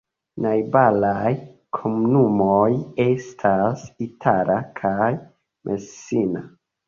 [0.43, 1.33] Najbaraj
[1.77, 2.71] komunumoj
[3.05, 5.11] estas Itala kaj
[5.69, 6.43] Messina.